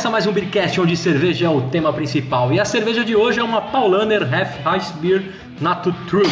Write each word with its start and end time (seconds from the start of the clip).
começa 0.00 0.10
mais 0.10 0.26
um 0.26 0.32
Beercast, 0.32 0.80
onde 0.80 0.96
cerveja 0.96 1.44
é 1.44 1.48
o 1.50 1.60
tema 1.62 1.92
principal. 1.92 2.50
E 2.50 2.58
a 2.58 2.64
cerveja 2.64 3.04
de 3.04 3.14
hoje 3.14 3.38
é 3.38 3.42
uma 3.42 3.60
Paulaner 3.60 4.22
Half 4.22 4.78
Ice 4.78 4.94
Beer 4.94 5.22
Natu 5.60 5.94
Trub. 6.08 6.24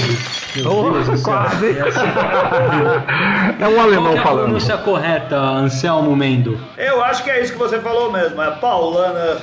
Oh, 0.65 0.91
quase. 1.23 1.77
é 3.61 3.69
um 3.69 3.79
alemão 3.79 4.13
Qual 4.13 4.17
é 4.17 4.19
a 4.19 4.23
falando. 4.23 4.45
pronúncia 4.45 4.79
correta, 4.79 5.37
Anselmo 5.39 6.17
Mendo? 6.17 6.59
Eu 6.79 7.05
acho 7.05 7.23
que 7.23 7.31
é 7.31 7.43
isso 7.43 7.53
que 7.53 7.59
você 7.59 7.79
falou 7.79 8.11
mesmo, 8.11 8.41
é 8.41 8.51
Paulana 8.53 9.37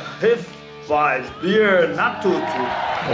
Refaz 0.86 1.26
Beer 1.42 1.96
Natutu. 1.96 2.40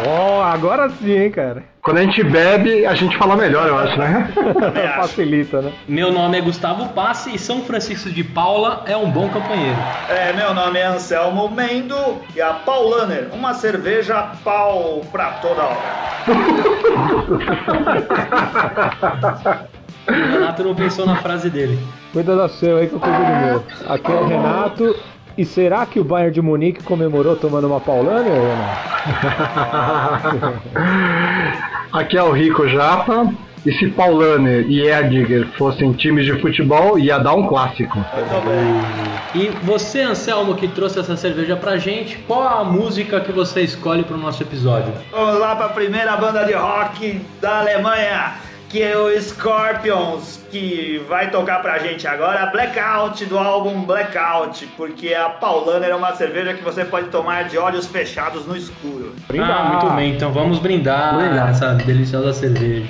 Oh, 0.05 0.41
agora 0.41 0.89
sim, 0.89 1.13
hein, 1.13 1.31
cara. 1.31 1.63
Quando 1.81 1.99
a 1.99 2.03
gente 2.03 2.21
bebe, 2.21 2.85
a 2.85 2.93
gente 2.93 3.17
fala 3.17 3.35
melhor, 3.37 3.65
eu 3.67 3.77
acho, 3.77 3.97
né? 3.97 4.29
acho. 4.35 5.01
Facilita, 5.07 5.61
né? 5.61 5.71
Meu 5.87 6.11
nome 6.11 6.37
é 6.37 6.41
Gustavo 6.41 6.89
Passe 6.89 7.33
e 7.33 7.39
São 7.39 7.61
Francisco 7.61 8.09
de 8.09 8.25
Paula 8.25 8.83
é 8.85 8.95
um 8.95 9.09
bom 9.09 9.29
companheiro. 9.29 9.77
É, 10.09 10.33
meu 10.33 10.53
nome 10.53 10.79
é 10.79 10.85
Anselmo 10.85 11.49
Mendo 11.49 11.95
e 12.35 12.41
a 12.41 12.53
Paulaner, 12.53 13.29
uma 13.31 13.53
cerveja 13.53 14.31
pau 14.43 15.01
pra 15.09 15.31
toda 15.41 15.63
hora. 15.63 16.01
O 20.07 20.11
Renato 20.11 20.63
não 20.63 20.75
pensou 20.75 21.05
na 21.05 21.15
frase 21.17 21.49
dele. 21.49 21.79
Cuida 22.11 22.35
da 22.35 22.49
seu 22.49 22.77
aí 22.77 22.87
que 22.87 22.93
eu 22.93 22.99
cuido 22.99 23.17
do 23.17 23.23
meu. 23.23 23.63
Aqui 23.87 24.11
é 24.11 24.15
o 24.15 24.27
Renato. 24.27 24.95
E 25.37 25.45
será 25.45 25.85
que 25.85 25.99
o 25.99 26.03
Bayern 26.03 26.33
de 26.33 26.41
Munique 26.41 26.83
comemorou 26.83 27.35
tomando 27.35 27.67
uma 27.67 27.79
Paulana, 27.79 28.29
Renato? 28.29 28.81
Aqui 31.93 32.17
é 32.17 32.23
o 32.23 32.31
Rico 32.31 32.67
Japa. 32.67 33.31
E 33.63 33.71
se 33.73 33.89
Paulaner 33.89 34.65
e 34.67 34.81
Erdiger 34.81 35.47
fossem 35.55 35.93
times 35.93 36.25
de 36.25 36.33
futebol, 36.41 36.97
ia 36.97 37.19
dar 37.19 37.35
um 37.35 37.45
clássico. 37.45 37.95
E 39.35 39.49
você, 39.63 40.01
Anselmo, 40.01 40.55
que 40.55 40.67
trouxe 40.67 40.99
essa 40.99 41.15
cerveja 41.15 41.55
pra 41.55 41.77
gente, 41.77 42.17
qual 42.27 42.41
a 42.41 42.63
música 42.63 43.21
que 43.21 43.31
você 43.31 43.61
escolhe 43.61 44.03
pro 44.03 44.17
nosso 44.17 44.41
episódio? 44.41 44.91
Vamos 45.11 45.39
lá 45.39 45.55
para 45.55 45.67
a 45.67 45.69
primeira 45.69 46.17
banda 46.17 46.43
de 46.43 46.53
rock 46.53 47.21
da 47.39 47.59
Alemanha, 47.59 48.33
que 48.71 48.81
é 48.81 48.97
o 48.97 49.21
Scorpions, 49.21 50.39
que 50.49 51.03
vai 51.09 51.29
tocar 51.29 51.61
pra 51.61 51.77
gente 51.79 52.07
agora 52.07 52.45
Blackout 52.45 53.25
do 53.25 53.37
álbum 53.37 53.81
Blackout, 53.83 54.65
porque 54.77 55.13
a 55.13 55.27
Paulaner 55.27 55.89
é 55.89 55.95
uma 55.95 56.15
cerveja 56.15 56.53
que 56.53 56.63
você 56.63 56.85
pode 56.85 57.09
tomar 57.09 57.49
de 57.49 57.57
olhos 57.57 57.85
fechados 57.85 58.45
no 58.47 58.55
escuro. 58.55 59.13
Ah, 59.37 59.63
muito 59.73 59.93
bem, 59.93 60.15
então 60.15 60.31
vamos 60.31 60.59
brindar, 60.59 61.17
Brindar. 61.17 61.49
essa 61.49 61.73
deliciosa 61.73 62.31
cerveja. 62.31 62.87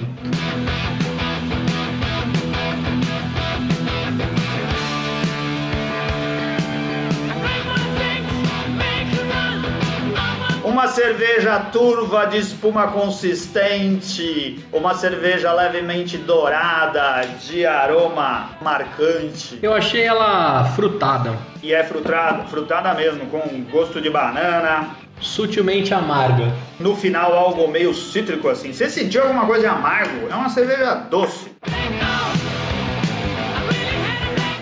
Cerveja 10.92 11.60
turva 11.72 12.26
de 12.26 12.38
espuma 12.38 12.88
consistente, 12.88 14.64
uma 14.72 14.94
cerveja 14.94 15.52
levemente 15.54 16.18
dourada, 16.18 17.26
de 17.44 17.66
aroma 17.66 18.50
marcante. 18.62 19.58
Eu 19.62 19.74
achei 19.74 20.04
ela 20.04 20.66
frutada, 20.76 21.34
E 21.64 21.74
é 21.74 21.84
frutada, 21.84 22.44
frutada 22.46 22.94
mesmo, 22.94 23.26
com 23.28 23.64
gosto 23.72 24.00
de 24.02 24.10
banana. 24.10 24.90
sutilmente 25.20 25.94
amarga. 25.94 26.52
No 26.80 26.96
final, 26.96 27.34
algo 27.38 27.68
meio 27.68 27.94
cítrico 27.94 28.50
assim. 28.50 28.74
Você 28.74 28.90
sentiu 28.90 29.22
alguma 29.22 29.46
coisa 29.46 29.62
de 29.62 29.68
amargo? 29.68 30.28
É 30.30 30.34
uma 30.36 30.50
cerveja 30.50 30.96
doce. 30.96 31.52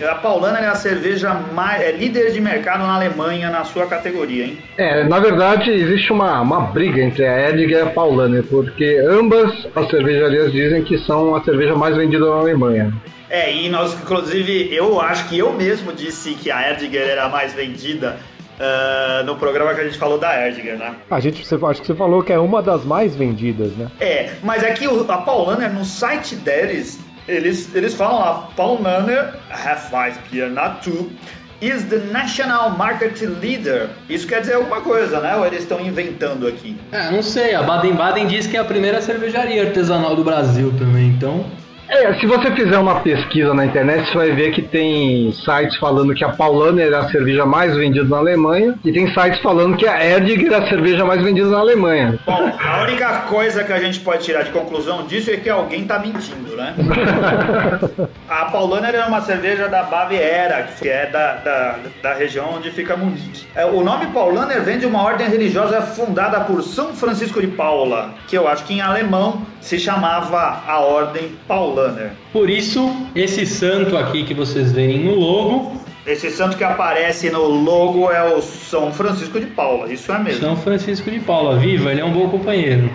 A 0.04 0.16
Paulana 0.16 0.60
é 0.60 0.68
a 0.68 0.76
cerveja 0.76 1.34
mais, 1.34 1.82
é 1.82 1.92
líder 1.92 2.32
de 2.32 2.40
mercado 2.42 2.80
na 2.80 2.96
Alemanha 2.96 3.50
na 3.50 3.64
sua 3.64 3.86
categoria, 3.88 4.46
hein? 4.46 4.58
É, 4.78 5.04
na 5.04 5.20
verdade, 5.20 5.72
existe 5.72 6.12
uma, 6.12 6.42
uma 6.42 6.62
briga 6.62 7.02
entre 7.02 7.26
a 7.26 7.50
Erdiger 7.50 7.80
e 7.80 7.82
a 7.82 7.86
Paulaner, 7.88 8.44
porque 8.44 9.00
ambas 9.10 9.68
as 9.76 9.90
cervejarias 9.90 10.52
dizem 10.52 10.84
que 10.84 10.98
são 11.00 11.36
a 11.36 11.44
cerveja 11.44 11.76
mais 11.76 11.96
vendida 11.96 12.26
na 12.26 12.36
Alemanha. 12.38 12.94
É, 13.30 13.54
e 13.54 13.70
nós, 13.70 13.94
inclusive, 13.94 14.74
eu 14.74 15.00
acho 15.00 15.28
que 15.30 15.38
eu 15.38 15.54
mesmo 15.54 15.94
disse 15.94 16.34
que 16.34 16.50
a 16.50 16.70
Erdiger 16.72 17.08
era 17.08 17.26
a 17.26 17.30
mais 17.30 17.54
vendida 17.54 18.18
ah, 18.60 19.24
no 19.26 19.36
programa 19.36 19.74
que 19.74 19.82
a 19.82 19.84
gente 19.84 19.98
falou 19.98 20.18
da 20.18 20.48
Erdiger, 20.48 20.78
né? 20.78 20.96
A 21.10 21.20
gente, 21.20 21.46
você, 21.46 21.56
acho 21.64 21.82
que 21.82 21.88
você 21.88 21.96
falou 21.96 22.24
que 22.24 22.34
é 22.34 22.40
uma 22.40 22.62
das 22.62 22.84
mais 22.84 23.16
vendidas, 23.16 23.72
né? 23.78 23.88
É, 24.00 24.32
mas 24.44 24.64
aqui 24.64 24.88
o- 24.88 25.06
a 25.10 25.18
Paulaner, 25.20 25.72
no 25.72 25.86
site 25.86 26.36
deles, 26.36 27.00
eles, 27.30 27.74
eles 27.76 27.94
falam 27.94 28.20
lá, 28.20 28.50
Paulaner 28.56 29.34
Hefeweizen 29.50 30.50
Natu 30.50 31.12
is 31.62 31.84
the 31.86 31.98
national 32.12 32.72
market 32.72 33.22
leader. 33.42 33.90
Isso 34.10 34.26
quer 34.26 34.42
dizer 34.42 34.56
alguma 34.56 34.82
coisa, 34.82 35.20
né? 35.20 35.36
Ou 35.36 35.46
eles 35.46 35.60
estão 35.62 35.80
inventando 35.80 36.48
aqui? 36.48 36.76
É, 36.92 37.12
não 37.12 37.22
sei, 37.22 37.54
a 37.54 37.62
Baden-Baden 37.62 38.28
diz 38.28 38.48
que 38.48 38.58
é 38.58 38.60
a 38.60 38.66
primeira 38.66 39.02
cervejaria 39.02 39.68
artesanal 39.68 40.16
do 40.16 40.24
Brasil 40.24 40.74
também, 40.78 41.10
então... 41.10 41.46
É, 41.90 42.14
se 42.20 42.28
você 42.28 42.52
fizer 42.52 42.78
uma 42.78 43.00
pesquisa 43.00 43.52
na 43.52 43.66
internet, 43.66 44.08
você 44.08 44.16
vai 44.16 44.32
ver 44.32 44.52
que 44.52 44.62
tem 44.62 45.32
sites 45.34 45.76
falando 45.78 46.14
que 46.14 46.24
a 46.24 46.30
Paulaner 46.30 46.94
é 46.94 46.96
a 46.96 47.10
cerveja 47.10 47.48
mais 47.48 47.76
vendida 47.76 48.08
na 48.08 48.18
Alemanha, 48.18 48.78
e 48.86 48.92
tem 48.92 49.12
sites 49.12 49.42
falando 49.42 49.76
que 49.76 49.88
a 49.88 50.06
Erdiger 50.06 50.54
é 50.54 50.56
a 50.58 50.70
cerveja 50.70 51.04
mais 51.04 51.24
vendida 51.24 51.50
na 51.50 51.58
Alemanha. 51.58 52.20
Bom, 52.28 52.52
a 52.64 52.84
única 52.84 53.22
coisa 53.22 53.64
que 53.64 53.74
a 53.74 53.80
gente 53.80 54.02
pode 54.02 54.24
tirar 54.24 54.44
de 54.44 54.52
conclusão 54.52 55.08
disso 55.08 55.32
é 55.32 55.38
que 55.38 55.50
alguém 55.50 55.86
tá 55.86 55.98
mentindo, 55.98 56.56
né? 56.56 56.76
A 58.30 58.46
Paulaner 58.46 58.94
é 58.94 59.06
uma 59.06 59.22
cerveja 59.22 59.68
da 59.68 59.82
Baviera, 59.84 60.70
que 60.78 60.88
é 60.88 61.08
da, 61.08 61.36
da, 61.36 61.76
da 62.04 62.14
região 62.14 62.54
onde 62.56 62.70
fica 62.70 62.96
Munique. 62.96 63.48
É, 63.56 63.66
O 63.66 63.84
nome 63.84 64.06
Paulaner 64.08 64.62
vem 64.62 64.78
de 64.78 64.86
uma 64.86 65.02
ordem 65.02 65.28
religiosa 65.28 65.82
fundada 65.82 66.42
por 66.42 66.62
São 66.62 66.94
Francisco 66.94 67.42
de 67.42 67.48
Paula, 67.48 68.12
que 68.28 68.38
eu 68.38 68.48
acho 68.48 68.64
que 68.66 68.76
em 68.76 68.82
alemão 68.82 69.42
se 69.60 69.80
chamava 69.80 70.62
a 70.68 70.80
Ordem 70.80 71.36
Paulaner. 71.48 71.79
Por 72.32 72.50
isso, 72.50 72.90
esse 73.16 73.46
santo 73.46 73.98
aqui 73.98 74.24
que 74.24 74.34
vocês 74.34 74.72
veem 74.72 75.06
no 75.06 75.16
logo, 75.16 75.80
Esse 76.06 76.32
santo 76.32 76.58
que 76.58 76.64
aparece 76.64 77.30
no 77.30 77.44
logo 77.46 78.12
é 78.12 78.34
o 78.34 78.42
São 78.42 78.92
Francisco 78.92 79.40
de 79.40 79.46
Paula, 79.48 79.92
isso 79.92 80.12
é 80.12 80.18
mesmo. 80.18 80.42
São 80.42 80.56
Francisco 80.58 81.10
de 81.12 81.20
Paula. 81.20 81.58
Viva, 81.58 81.92
ele 81.92 82.02
é 82.02 82.06
um 82.06 82.12
bom 82.12 82.30
companheiro. 82.30 82.90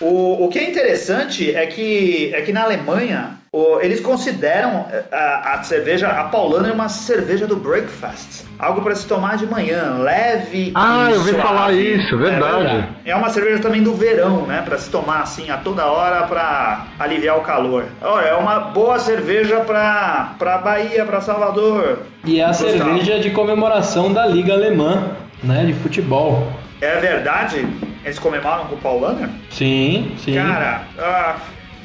O, 0.00 0.44
o 0.44 0.48
que 0.48 0.58
é 0.58 0.70
interessante 0.70 1.54
é 1.54 1.66
que, 1.66 2.30
é 2.34 2.42
que 2.42 2.52
na 2.52 2.62
Alemanha 2.62 3.38
eles 3.82 4.00
consideram 4.00 4.86
eh, 4.90 5.04
a, 5.12 5.54
a 5.54 5.62
cerveja, 5.62 6.08
a 6.08 6.24
Paulaner, 6.24 6.72
uma 6.72 6.88
cerveja 6.88 7.46
do 7.46 7.56
breakfast. 7.56 8.44
Algo 8.58 8.82
para 8.82 8.94
se 8.94 9.06
tomar 9.06 9.36
de 9.36 9.46
manhã, 9.46 9.98
leve 9.98 10.72
Ah, 10.74 11.06
e 11.08 11.12
eu 11.12 11.18
ouvi 11.18 11.32
falar 11.34 11.72
isso, 11.72 12.16
verdade. 12.18 12.88
É, 13.04 13.10
é 13.10 13.16
uma 13.16 13.28
cerveja 13.28 13.60
também 13.62 13.82
do 13.82 13.94
verão, 13.94 14.46
né? 14.46 14.62
Para 14.64 14.76
se 14.78 14.90
tomar 14.90 15.20
assim 15.22 15.50
a 15.50 15.56
toda 15.56 15.86
hora 15.86 16.26
para 16.26 16.86
aliviar 16.98 17.38
o 17.38 17.42
calor. 17.42 17.84
Olha, 18.02 18.26
é 18.26 18.34
uma 18.34 18.58
boa 18.58 18.98
cerveja 18.98 19.60
para 19.60 20.34
para 20.38 20.58
Bahia, 20.58 21.04
para 21.04 21.20
Salvador. 21.20 21.98
E 22.24 22.40
é 22.40 22.44
a 22.44 22.48
Gustavo. 22.48 22.70
cerveja 22.70 23.20
de 23.20 23.30
comemoração 23.30 24.12
da 24.12 24.26
Liga 24.26 24.52
Alemã, 24.52 25.10
né, 25.42 25.64
de 25.64 25.74
futebol. 25.74 26.50
É 26.80 26.96
verdade? 26.98 27.66
Eles 28.04 28.18
comemoram 28.18 28.66
com 28.66 28.74
o 28.74 28.78
Paulaner? 28.78 29.28
Sim, 29.50 30.12
sim. 30.18 30.34
Cara, 30.34 30.82
ah, 30.98 31.36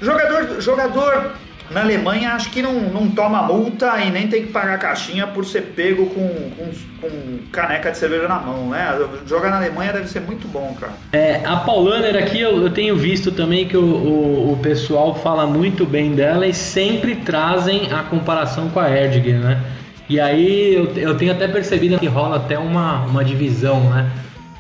jogador, 0.02 0.60
jogador 0.60 1.32
na 1.72 1.82
Alemanha 1.82 2.34
acho 2.34 2.50
que 2.52 2.62
não, 2.62 2.74
não 2.74 3.10
toma 3.10 3.44
multa 3.44 4.00
e 4.02 4.10
nem 4.10 4.28
tem 4.28 4.46
que 4.46 4.52
pagar 4.52 4.78
caixinha 4.80 5.28
por 5.28 5.46
ser 5.46 5.62
pego 5.76 6.08
com, 6.08 6.28
com, 6.28 6.72
com 7.02 7.38
caneca 7.52 7.92
de 7.92 7.98
cerveja 7.98 8.28
na 8.28 8.40
mão, 8.40 8.70
né? 8.70 8.98
Jogar 9.28 9.50
na 9.50 9.58
Alemanha 9.58 9.94
deve 9.94 10.08
ser 10.08 10.22
muito 10.22 10.48
bom, 10.48 10.76
cara. 10.80 10.94
É, 11.14 11.42
a 11.46 11.58
Paulaner 11.58 12.16
aqui 12.16 12.40
eu, 12.40 12.62
eu 12.62 12.70
tenho 12.70 12.96
visto 12.96 13.32
também 13.32 13.68
que 13.68 13.78
o, 13.78 13.84
o, 13.84 14.54
o 14.54 14.58
pessoal 14.58 15.16
fala 15.16 15.46
muito 15.46 15.86
bem 15.86 16.14
dela 16.14 16.48
e 16.48 16.54
sempre 16.54 17.16
trazem 17.16 17.92
a 17.92 18.04
comparação 18.04 18.70
com 18.70 18.80
a 18.80 18.90
Erdiger, 18.90 19.40
né? 19.40 19.62
E 20.10 20.20
aí 20.20 20.74
eu, 20.74 20.86
eu 20.96 21.16
tenho 21.16 21.32
até 21.32 21.48
percebido 21.48 22.00
que 22.00 22.08
rola 22.08 22.38
até 22.38 22.58
uma, 22.58 23.06
uma 23.06 23.24
divisão, 23.24 23.82
né? 23.92 24.10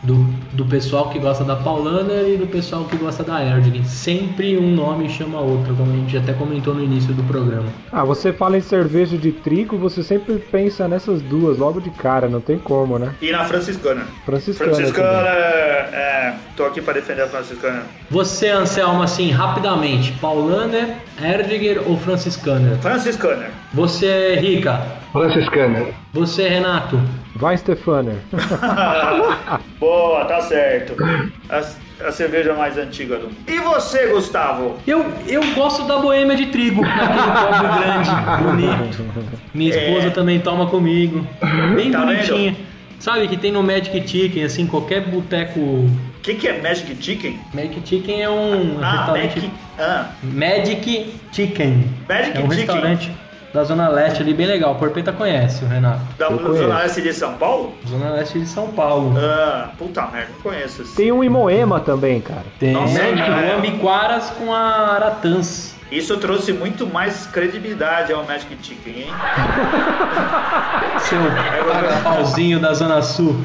Do, 0.01 0.16
do 0.54 0.66
pessoal 0.66 1.10
que 1.10 1.19
gosta 1.19 1.44
da 1.44 1.57
Paulaner 1.57 2.30
e 2.30 2.38
do 2.38 2.48
pessoal 2.48 2.86
que 2.86 2.96
gosta 2.96 3.22
da 3.22 3.44
Erdiger. 3.44 3.86
Sempre 3.86 4.57
um 4.57 4.72
nome 4.74 5.10
chama 5.10 5.42
outro, 5.42 5.75
como 5.75 5.92
a 5.92 5.96
gente 5.96 6.18
até 6.18 6.31
comentou 6.31 6.74
no 6.74 6.81
início 6.81 7.13
do 7.13 7.24
programa. 7.24 7.68
Ah, 7.92 8.06
você 8.06 8.31
fala 8.31 8.57
em 8.57 8.62
cerveja 8.62 9.18
de 9.18 9.31
trigo, 9.31 9.78
você 9.78 10.01
sempre 10.01 10.36
pensa 10.36 10.88
nessas 10.88 11.22
duas 11.22 11.57
logo 11.57 11.81
de 11.81 11.90
cara, 11.90 12.30
não 12.30 12.40
tem 12.40 12.57
como, 12.57 12.98
né? 12.98 13.13
E 13.22 13.30
na 13.31 13.44
franciscana. 13.44 14.06
Franciscana. 14.25 14.74
Franciscana, 14.74 15.30
é, 15.30 16.34
tô 16.56 16.63
aqui 16.63 16.81
para 16.81 16.94
defender 16.94 17.24
a 17.24 17.28
franciscana. 17.28 17.84
Você, 18.10 18.48
Anselmo, 18.48 19.04
assim, 19.04 19.31
rapidamente, 19.31 20.13
Paulaner, 20.13 20.95
Erdiger 21.22 21.84
ou 21.86 21.98
franciscaner? 21.98 22.78
Franciscaner. 22.78 23.52
Você, 23.74 24.36
Rica? 24.36 24.81
Franciscaner. 25.12 25.94
Você, 26.14 26.48
Renato? 26.50 27.00
Vai, 27.36 27.56
Stefaner. 27.58 28.16
Boa, 29.80 30.26
tá 30.26 30.42
certo. 30.42 30.96
A, 31.50 32.08
a 32.08 32.12
cerveja 32.12 32.54
mais 32.54 32.78
antiga 32.78 33.18
do 33.18 33.26
mundo. 33.28 33.36
E 33.48 33.60
você, 33.60 34.08
Gustavo? 34.08 34.78
Eu, 34.88 35.06
eu 35.28 35.42
gosto 35.54 35.84
da 35.86 36.00
boêmia 36.00 36.36
de 36.36 36.48
trigo, 36.48 36.82
naquele 36.82 37.22
copo 37.32 37.80
grande, 37.80 38.10
bonito. 38.44 39.40
Minha 39.54 39.70
esposa 39.70 40.08
É. 40.08 40.10
também 40.10 40.40
toma 40.40 40.66
comigo. 40.68 41.26
Bem 41.76 41.92
Tá 41.92 42.00
bonitinha. 42.06 42.56
Sabe 43.00 43.28
que 43.30 43.38
tem 43.38 43.52
no 43.52 43.64
Magic 43.64 44.06
Chicken, 44.06 44.44
assim, 44.44 44.68
qualquer 44.68 45.02
boteco. 45.08 45.60
O 45.60 45.90
que, 46.22 46.34
que 46.36 46.48
é 46.50 46.62
Magic 46.62 46.98
Chicken? 47.02 47.40
Magic 47.54 47.82
Chicken 47.88 48.22
é 48.22 48.30
um 48.30 48.78
Ah, 48.82 48.92
restaurante. 48.98 49.36
Magic. 49.40 49.52
Ah, 49.80 50.10
Magic 50.24 51.14
Chicken. 51.32 51.86
Magic 52.10 52.38
é 52.38 52.40
um 52.42 52.50
Chicken. 52.52 52.56
restaurante 52.58 53.12
da 53.54 53.63
Zona 53.63 53.90
Leste 53.90 54.22
ali, 54.22 54.34
bem 54.34 54.46
legal. 54.46 54.75
Porpeta 54.75 55.12
conhece, 55.12 55.63
o 55.63 55.68
Renato. 55.68 56.01
da 56.18 56.25
Eu 56.28 56.38
Zona 56.38 56.50
conheço. 56.50 56.68
Leste 56.68 57.01
de 57.01 57.13
São 57.13 57.34
Paulo? 57.34 57.74
Zona 57.88 58.12
Leste 58.12 58.40
de 58.40 58.46
São 58.48 58.68
Paulo. 58.68 59.13
Ah, 59.18 59.69
puta 59.78 60.01
merda, 60.07 60.30
não 60.36 60.42
conheço 60.42 60.81
esse. 60.84 60.96
Tem 60.96 61.12
um 61.12 61.24
em 61.24 61.30
Moema 61.30 61.80
também, 61.80 62.22
cara. 62.22 62.46
Tem 62.60 62.74
Nossa, 62.74 62.94
né, 62.94 63.16
cara. 63.25 63.56
o 63.56 63.57
Ambiquaras 63.57 64.30
com 64.31 64.54
a 64.54 64.94
Aratãs. 64.96 65.75
Isso 65.92 66.16
trouxe 66.18 66.54
muito 66.54 66.86
mais 66.86 67.25
credibilidade 67.25 68.13
ao 68.13 68.24
Magic 68.24 68.56
Chicken, 68.62 68.94
hein? 68.94 69.07
Seu 71.02 71.19
pauzinho 72.04 72.60
da 72.60 72.74
Zona 72.74 73.02
Sul. 73.02 73.36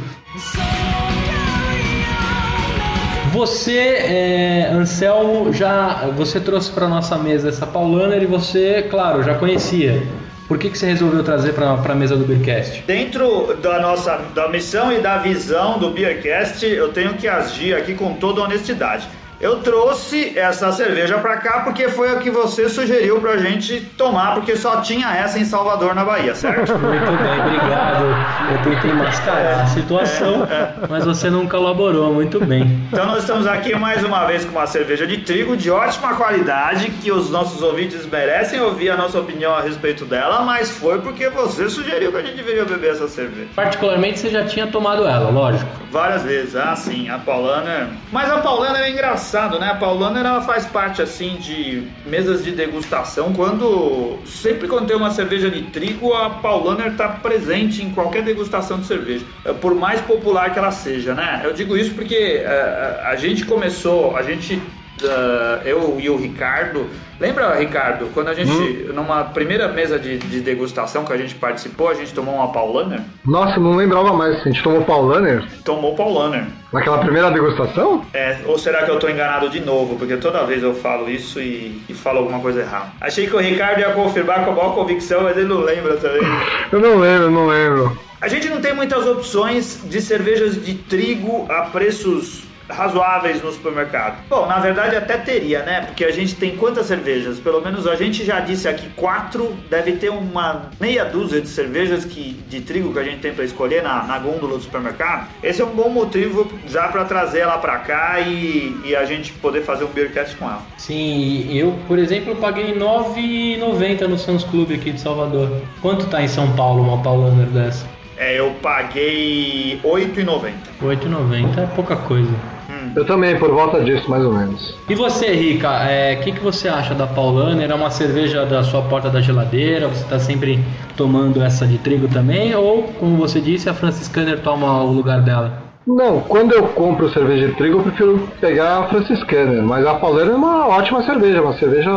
Você, 3.35 3.77
é, 3.77 4.71
Anselmo, 4.73 5.53
já 5.53 6.09
você 6.17 6.39
trouxe 6.39 6.71
para 6.71 6.87
nossa 6.87 7.19
mesa 7.19 7.49
essa 7.49 7.67
Paulaner 7.67 8.23
e 8.23 8.27
você, 8.27 8.87
claro, 8.89 9.25
já 9.25 9.35
conhecia. 9.35 10.01
Por 10.47 10.57
que, 10.57 10.71
que 10.71 10.79
você 10.79 10.87
resolveu 10.87 11.25
trazer 11.25 11.53
para 11.53 11.73
a 11.73 11.95
mesa 11.97 12.17
do 12.17 12.25
Beercast? 12.25 12.85
Dentro 12.87 13.57
da 13.61 13.81
nossa 13.81 14.19
da 14.33 14.49
missão 14.49 14.93
e 14.93 15.01
da 15.01 15.19
visão 15.19 15.81
do 15.81 15.91
Beercast, 15.91 16.65
eu 16.65 16.93
tenho 16.93 17.15
que 17.15 17.27
agir 17.27 17.75
aqui 17.75 17.95
com 17.95 18.15
toda 18.15 18.41
honestidade. 18.41 19.09
Eu 19.45 19.57
trouxe 19.57 20.39
essa 20.39 20.73
cerveja 20.73 21.19
pra 21.19 21.37
cá 21.37 21.61
porque 21.61 21.91
foi 21.91 22.11
a 22.11 22.17
que 22.17 22.31
você 22.31 22.67
sugeriu 22.67 23.21
pra 23.21 23.37
gente 23.37 23.79
tomar, 23.79 24.33
porque 24.33 24.57
só 24.57 24.81
tinha 24.81 25.15
essa 25.15 25.39
em 25.39 25.45
Salvador, 25.45 25.95
na 25.95 26.03
Bahia, 26.03 26.35
certo? 26.35 26.73
Muito 26.79 27.23
bem, 27.23 27.41
obrigado. 27.41 28.07
Eu 28.51 28.73
tentei 28.73 28.95
mascarar 28.95 29.65
a 29.65 29.67
situação, 29.67 30.49
mas 30.89 31.05
você 31.05 31.29
não 31.29 31.47
colaborou. 31.47 32.11
Muito 32.15 32.43
bem. 32.43 32.63
Então 32.91 33.05
nós 33.05 33.19
estamos 33.19 33.47
aqui 33.47 33.75
mais 33.75 34.03
uma 34.03 34.25
vez 34.25 34.47
com 34.47 34.53
uma 34.53 34.67
cerveja 34.67 35.07
de 35.07 35.19
trigo 35.19 35.59
de 35.59 35.71
ótima 35.71 36.15
qualidade, 36.15 36.89
que 37.03 37.13
os 37.13 37.29
nossos 37.29 37.61
ouvintes 37.61 38.07
merecem 38.07 38.63
ouvir 38.63 38.89
a 38.89 38.97
nossa 38.97 39.19
opinião 39.19 39.55
a 39.55 39.61
respeito 39.61 40.07
dela, 40.07 40.41
mas 40.41 40.71
foi 40.71 41.03
porque 41.03 41.29
você 41.29 41.69
sugeriu 41.69 42.11
que 42.13 42.17
a 42.17 42.23
gente 42.23 42.37
deveria 42.37 42.65
beber 42.65 42.93
essa 42.93 43.09
cerveja. 43.09 43.49
Particularmente, 43.55 44.21
você 44.21 44.31
já 44.31 44.47
tinha 44.47 44.67
tomado 44.69 45.07
ela, 45.07 45.29
lógico. 45.29 45.71
Várias 45.93 46.23
vezes, 46.23 46.57
ah 46.57 46.75
sim, 46.75 47.11
a 47.11 47.19
Paulaner. 47.19 47.89
Mas 48.11 48.31
a 48.31 48.39
Paulaner 48.39 48.83
é 48.83 48.91
engraçado, 49.35 49.59
né? 49.59 49.71
A 49.71 49.75
Paulaner 49.75 50.25
ela 50.25 50.41
faz 50.41 50.65
parte 50.65 51.03
assim 51.03 51.37
de 51.37 51.83
mesas 52.07 52.45
de 52.45 52.53
degustação. 52.53 53.33
Quando 53.33 54.19
sempre 54.25 54.69
quando 54.69 54.87
tem 54.87 54.97
uma 54.97 55.11
cerveja 55.11 55.51
de 55.51 55.63
trigo, 55.63 56.13
a 56.15 56.31
Paulaner 56.31 56.97
tá 56.97 57.09
presente 57.09 57.83
em 57.83 57.91
qualquer 57.91 58.23
degustação 58.23 58.79
de 58.79 58.87
cerveja, 58.87 59.25
eh, 59.45 59.53
por 59.53 59.75
mais 59.75 60.01
popular 60.01 60.53
que 60.53 60.59
ela 60.59 60.71
seja, 60.71 61.15
né? 61.15 61.43
Eu 61.45 61.53
digo 61.53 61.77
isso 61.77 61.95
porque 61.95 62.15
eh, 62.15 63.01
a 63.05 63.17
gente 63.17 63.45
começou, 63.45 64.17
a 64.17 64.23
gente 64.23 64.63
eh, 65.03 65.63
eu 65.65 65.97
e 65.99 66.09
o 66.09 66.17
Ricardo. 66.17 66.87
Lembra, 67.19 67.55
Ricardo, 67.55 68.09
quando 68.13 68.29
a 68.29 68.35
gente, 68.35 68.93
numa 68.93 69.25
primeira 69.25 69.69
mesa 69.69 69.99
de, 69.99 70.19
de 70.19 70.41
degustação 70.41 71.05
que 71.05 71.13
a 71.13 71.17
gente 71.17 71.35
participou, 71.37 71.89
a 71.89 71.95
gente 71.95 72.13
tomou 72.13 72.35
uma 72.35 72.49
Paulaner? 72.53 73.01
Nossa, 73.25 73.59
não 73.59 73.77
lembrava 73.77 74.13
mais. 74.13 74.41
A 74.41 74.45
gente 74.45 74.63
tomou 74.63 74.83
Paulaner 74.83 75.45
Tomou 75.65 75.95
Paulaner. 75.95 76.45
naquela 76.73 76.99
primeira 76.99 77.31
degustação? 77.31 78.05
É, 78.13 78.39
ou 78.47 78.59
será 78.59 78.85
que 78.85 78.91
eu 78.91 78.99
tô 78.99 79.09
enganado 79.09 79.49
de 79.49 79.61
novo? 79.61 79.97
Porque 79.97 80.17
toda 80.17 80.45
vez 80.45 80.63
eu 80.63 80.75
falo 80.75 81.09
isso 81.09 81.41
e, 81.41 81.81
e 81.89 81.95
falo 81.95 82.19
alguma 82.19 82.41
coisa 82.41 82.61
errada. 82.61 82.91
Achei 83.01 83.27
que 83.27 83.35
o 83.37 83.39
Ricardo 83.39 83.81
ia 83.81 83.93
confirmar 83.93 84.45
com 84.45 84.51
a 84.51 84.55
maior 84.55 84.75
convicção, 84.75 85.23
mas 85.23 85.37
ele 85.37 85.49
não 85.49 85.61
lembra 85.61 85.97
também. 85.97 86.23
Eu 86.73 86.81
não 86.81 86.99
lembro, 86.99 87.31
não 87.31 87.47
lembro. 87.47 87.97
A 88.21 88.27
gente 88.27 88.49
não 88.49 88.61
tem 88.61 88.75
muitas 88.75 89.07
opções 89.07 89.81
de 89.85 90.01
cervejas 90.01 90.63
de 90.65 90.75
trigo 90.75 91.47
a 91.49 91.63
preços 91.67 92.45
razoáveis 92.69 93.43
no 93.43 93.53
supermercado. 93.53 94.23
Bom, 94.29 94.47
na 94.47 94.59
verdade 94.59 94.97
até 94.97 95.17
teria, 95.17 95.63
né? 95.63 95.83
Porque 95.83 96.05
a 96.05 96.13
gente 96.13 96.35
tem 96.35 96.57
quantas 96.57 96.87
cervejas? 96.87 97.39
Pelo 97.39 97.61
menos 97.61 97.87
a 97.87 97.97
gente 97.97 98.25
já 98.25 98.41
disse 98.41 98.69
aqui 98.69 98.89
quatro, 98.91 99.55
deve 99.69 99.93
ter 99.93 100.11
uma 100.11 100.71
meia 100.81 101.05
dúzia 101.05 101.41
de 101.41 101.49
cervejas 101.49 102.05
que, 102.05 102.33
de 102.49 102.61
trigo 102.61 102.93
que 102.93 102.99
a 102.99 103.05
gente 103.05 103.19
tem 103.19 103.35
para 103.35 103.45
escolher 103.45 103.83
na, 103.83 104.05
na 104.05 104.19
gôndola 104.19 104.57
do 104.57 104.63
supermercado. 104.63 105.29
Esse 105.43 105.63
é 105.63 105.65
um 105.65 105.75
bom 105.75 105.89
motivo 105.89 106.51
já 106.67 106.89
para 106.89 107.05
trazer 107.05 107.41
ela 107.41 107.59
para 107.59 107.79
cá 107.79 108.21
e, 108.21 108.81
e 108.85 108.97
a 108.97 109.05
gente 109.05 109.33
poder 109.35 109.63
fazer 109.63 109.85
um 109.85 109.89
beercast 109.89 110.37
com 110.37 110.47
ela. 110.47 110.63
Sim, 110.79 111.49
eu, 111.57 111.75
por 111.87 111.99
exemplo, 111.99 112.35
paguei 112.37 112.73
R$ 112.73 112.79
9,90 112.79 114.07
no 114.07 114.19
Suns 114.19 114.45
Club 114.45 114.73
aqui 114.73 114.93
de 114.93 115.01
Salvador. 115.01 115.61
Quanto 115.81 116.07
tá 116.07 116.23
em 116.23 116.29
São 116.29 116.51
Paulo 116.55 116.83
uma 116.83 117.03
Paulaner 117.03 117.47
dessa? 117.47 117.87
É, 118.17 118.39
eu 118.39 118.53
paguei 118.63 119.81
R$ 119.83 119.89
8,90. 119.89 120.53
R$ 120.81 120.97
8,90 120.97 121.59
é 121.59 121.67
pouca 121.75 121.97
coisa. 121.97 122.54
Eu 122.97 123.05
também, 123.05 123.37
por 123.39 123.51
volta 123.51 123.83
disso, 123.83 124.09
mais 124.09 124.25
ou 124.25 124.33
menos. 124.33 124.77
E 124.89 124.95
você, 124.95 125.33
Rica, 125.33 125.69
o 125.69 126.23
que, 126.23 126.33
que 126.33 126.41
você 126.41 126.69
acha 126.69 126.95
da 126.95 127.07
Paulaner? 127.07 127.71
É 127.71 127.75
uma 127.75 127.91
cerveja 127.91 128.47
da 128.47 128.63
sua 128.63 128.83
porta 128.83 129.11
da 129.11 129.21
geladeira? 129.21 129.89
Você 129.89 130.05
está 130.05 130.19
sempre 130.19 130.61
tomando 130.97 131.43
essa 131.43 131.67
de 131.67 131.79
trigo 131.79 132.07
também? 132.09 132.55
Ou, 132.55 132.85
como 133.01 133.17
você 133.17 133.41
disse, 133.41 133.69
a 133.69 133.75
Franciscaner 133.75 134.41
toma 134.41 134.83
o 134.83 134.93
lugar 134.93 135.23
dela? 135.23 135.65
Não, 135.87 136.21
quando 136.21 136.53
eu 136.53 136.69
compro 136.69 137.11
cerveja 137.11 137.49
de 137.49 137.55
trigo, 137.55 137.79
eu 137.79 137.83
prefiro 137.83 138.29
pegar 138.41 138.79
a 138.79 138.89
franciscana. 138.89 139.61
Mas 139.63 139.85
a 139.85 139.95
Paulaner 139.95 140.33
é 140.33 140.37
uma 140.37 140.67
ótima 140.69 141.03
cerveja, 141.03 141.43
uma 141.43 141.59
cerveja 141.59 141.91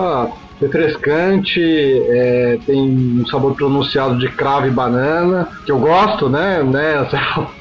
refrescante, 0.62 1.62
é, 2.10 2.58
tem 2.66 2.80
um 3.22 3.26
sabor 3.28 3.56
pronunciado 3.56 4.18
de 4.18 4.28
cravo 4.30 4.68
e 4.68 4.72
banana, 4.72 5.48
que 5.66 5.72
eu 5.72 5.80
gosto, 5.80 6.30
né? 6.30 6.64
né 6.64 7.08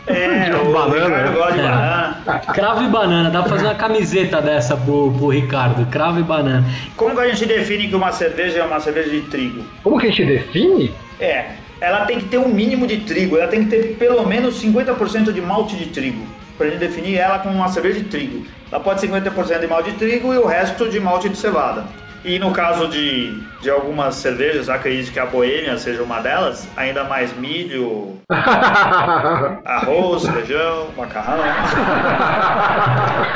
É, 0.06 0.50
de 0.50 0.56
o 0.56 0.72
banana. 0.72 1.08
Né? 1.08 1.32
gosta 1.34 1.52
de 1.52 1.62
banana. 1.62 2.43
Cravo 2.54 2.82
e 2.82 2.88
banana, 2.88 3.31
dá 3.31 3.43
pra 3.43 3.50
fazer 3.50 3.66
uma 3.66 3.75
camiseta 3.75 4.40
dessa 4.40 4.76
pro, 4.76 5.12
pro 5.12 5.28
Ricardo. 5.28 5.87
Cravo 5.90 6.21
e 6.21 6.23
banana. 6.23 6.64
Como 6.97 7.14
que 7.14 7.21
a 7.21 7.28
gente 7.28 7.47
define 7.47 7.88
que 7.88 7.94
uma 7.94 8.12
cerveja 8.12 8.61
é 8.61 8.64
uma 8.64 8.80
cerveja 8.80 9.11
de 9.11 9.21
trigo? 9.23 9.62
Como 9.82 9.99
que 9.99 10.06
a 10.06 10.11
gente 10.11 10.25
define? 10.25 10.92
É, 11.21 11.50
ela 11.80 12.06
tem 12.06 12.18
que 12.18 12.26
ter 12.26 12.38
um 12.38 12.49
mínimo 12.49 12.87
de 12.87 12.99
trigo, 12.99 13.37
ela 13.37 13.49
tem 13.49 13.64
que 13.64 13.71
ter 13.71 13.97
pelo 13.97 14.26
menos 14.26 14.62
50% 14.62 15.32
de 15.32 15.40
malte 15.40 15.76
de 15.76 15.87
trigo. 15.87 16.26
Pra 16.56 16.68
gente 16.68 16.78
definir 16.78 17.16
ela 17.16 17.38
como 17.38 17.54
uma 17.54 17.68
cerveja 17.68 18.00
de 18.00 18.06
trigo. 18.06 18.47
Ela 18.73 18.80
pode 18.80 19.00
ser 19.00 19.09
50% 19.09 19.61
de 19.61 19.66
malte 19.66 19.90
de 19.90 19.99
trigo 19.99 20.32
e 20.32 20.38
o 20.38 20.47
resto 20.47 20.88
de 20.88 20.99
malte 20.99 21.28
de 21.28 21.37
cevada. 21.37 21.85
E 22.26 22.40
no 22.40 22.52
caso 22.52 22.88
de, 22.88 23.30
de 23.62 23.71
algumas 23.71 24.16
cervejas, 24.16 24.68
acredito 24.68 25.12
que 25.12 25.21
a 25.21 25.26
Boêmia 25.26 25.78
seja 25.78 26.02
uma 26.02 26.18
delas, 26.21 26.68
ainda 26.76 27.04
mais 27.04 27.33
milho, 27.38 28.14
arroz, 29.64 30.26
feijão, 30.26 30.88
macarrão 30.97 31.45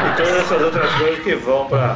e 0.09 0.17
todas 0.17 0.37
essas 0.39 0.61
outras 0.63 0.93
coisas 0.97 1.19
que 1.21 1.37
vão 1.37 1.67
para 1.67 1.95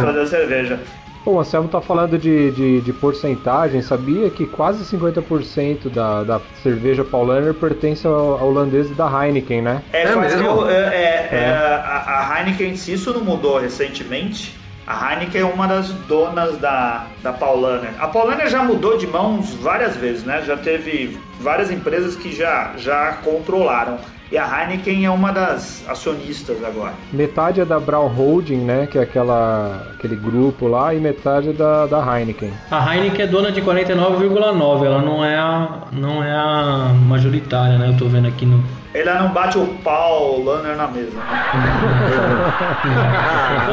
fazer 0.00 0.20
a 0.20 0.26
cerveja. 0.26 0.78
Bom, 1.24 1.34
o 1.34 1.40
Anselmo 1.40 1.68
tá 1.68 1.80
falando 1.80 2.16
de, 2.16 2.50
de, 2.52 2.80
de 2.80 2.92
porcentagem, 2.92 3.82
sabia 3.82 4.30
que 4.30 4.46
quase 4.46 4.84
50% 4.84 5.88
da, 5.88 6.22
da 6.22 6.40
cerveja 6.62 7.04
Paulaner 7.04 7.54
pertence 7.54 8.06
ao, 8.06 8.40
holandês 8.44 8.88
da 8.90 9.06
Heineken, 9.06 9.62
né? 9.62 9.82
É, 9.92 10.02
É 10.02 10.16
mesmo? 10.16 10.46
eu- 10.46 10.68
é, 10.70 10.74
é, 10.74 11.28
é, 11.32 11.48
a, 11.48 12.28
a 12.30 12.38
Heineken, 12.40 12.76
se 12.76 12.92
isso 12.92 13.12
não 13.12 13.20
mudou 13.24 13.58
recentemente, 13.58 14.61
a 14.92 15.12
Heineken 15.12 15.40
é 15.40 15.44
uma 15.44 15.66
das 15.66 15.88
donas 16.06 16.58
da, 16.58 17.06
da 17.22 17.32
Paulaner. 17.32 17.92
A 17.98 18.08
Paulaner 18.08 18.48
já 18.48 18.62
mudou 18.62 18.98
de 18.98 19.06
mãos 19.06 19.54
várias 19.54 19.96
vezes, 19.96 20.24
né? 20.24 20.42
Já 20.46 20.56
teve 20.56 21.18
várias 21.40 21.70
empresas 21.70 22.14
que 22.14 22.30
já, 22.30 22.72
já 22.76 23.12
controlaram. 23.24 23.96
E 24.30 24.36
a 24.36 24.46
Heineken 24.46 25.04
é 25.04 25.10
uma 25.10 25.30
das 25.30 25.84
acionistas 25.88 26.62
agora. 26.64 26.92
Metade 27.12 27.60
é 27.60 27.64
da 27.64 27.78
Brown 27.78 28.08
Holding, 28.08 28.64
né? 28.64 28.86
Que 28.86 28.98
é 28.98 29.02
aquela, 29.02 29.88
aquele 29.94 30.16
grupo 30.16 30.66
lá, 30.66 30.94
e 30.94 31.00
metade 31.00 31.50
é 31.50 31.52
da, 31.52 31.86
da 31.86 31.98
Heineken. 31.98 32.52
A 32.70 32.94
Heineken 32.94 33.24
é 33.24 33.26
dona 33.26 33.52
de 33.52 33.62
49,9, 33.62 34.84
ela 34.84 35.02
não 35.02 35.24
é 35.24 35.36
a, 35.36 35.82
não 35.92 36.22
é 36.22 36.32
a 36.32 36.94
majoritária, 37.06 37.78
né? 37.78 37.90
Eu 37.90 37.98
tô 37.98 38.06
vendo 38.06 38.28
aqui 38.28 38.46
no, 38.46 38.62
Ele 38.94 39.10
não 39.14 39.32
bate 39.32 39.56
o 39.56 39.66
pau, 39.82 40.42
Lanner 40.42 40.76
na 40.76 40.86
mesa. 40.86 41.12
Né? 41.16 41.22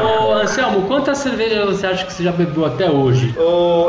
Ô, 0.02 0.32
Anselmo, 0.32 0.86
quantas 0.86 1.18
cervejas 1.18 1.66
você 1.66 1.86
acha 1.86 2.06
que 2.06 2.12
você 2.12 2.22
já 2.22 2.32
bebeu 2.32 2.64
até 2.64 2.90
hoje? 2.90 3.34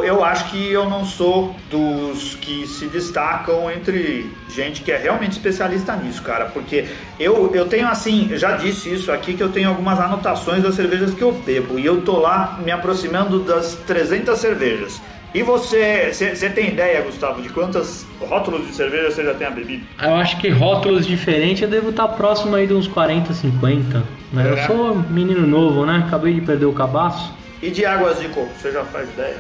eu 0.04 0.24
acho 0.26 0.50
que 0.50 0.72
eu 0.72 0.90
não 0.90 1.06
sou 1.06 1.56
dos 1.70 2.36
que 2.36 2.68
se 2.68 2.88
destacam 2.88 3.72
entre 3.72 4.30
gente 4.50 4.82
que 4.82 4.92
é 4.92 4.98
realmente 4.98 5.32
especialista 5.32 5.96
nisso, 5.96 6.22
cara. 6.22 6.46
Porque 6.46 6.86
eu, 7.18 7.50
eu 7.54 7.66
tenho 7.66 7.88
assim, 7.88 8.30
já 8.34 8.58
disse 8.58 8.94
isso 8.94 9.10
aqui, 9.12 9.34
que 9.34 9.42
eu 9.42 9.50
tenho 9.50 9.70
algumas 9.70 10.00
anotações 10.00 10.62
das 10.62 10.76
cervejas 10.76 11.14
que 11.14 11.22
eu 11.22 11.32
bebo. 11.32 11.80
E 11.80 11.86
eu 11.86 12.02
tô 12.02 12.20
lá 12.20 12.60
me 12.64 12.72
aproximando 12.72 13.40
das 13.40 13.76
300 13.88 14.38
cervejas. 14.38 15.02
E 15.34 15.44
você, 15.44 16.12
você 16.12 16.50
tem 16.50 16.70
ideia, 16.70 17.02
Gustavo, 17.02 17.42
de 17.42 17.48
quantas 17.50 18.06
rótulos 18.20 18.68
de 18.68 18.74
cerveja 18.74 19.12
você 19.12 19.24
já 19.24 19.34
tem 19.34 19.50
bebido? 19.50 19.84
Eu 20.02 20.16
acho 20.16 20.38
que 20.38 20.50
rótulos 20.50 21.08
diferentes 21.08 21.62
eu 21.62 21.70
devo 21.70 21.90
estar 21.90 22.10
próximo 22.10 22.54
aí 22.56 22.68
de 22.68 22.74
uns 22.74 22.88
40, 22.88 23.34
50. 23.34 24.04
Né? 24.34 24.50
É. 24.50 24.52
Eu 24.52 24.58
sou 24.68 24.96
menino 24.96 25.48
novo, 25.48 25.86
né? 25.86 26.04
Acabei 26.06 26.34
de 26.34 26.42
perder 26.42 26.66
o 26.66 26.74
cabaço. 26.74 27.34
E 27.62 27.70
de 27.70 27.86
águas 27.86 28.20
de 28.20 28.28
coco, 28.28 28.50
você 28.58 28.72
já 28.74 28.84
faz 28.84 29.08
ideia? 29.10 29.38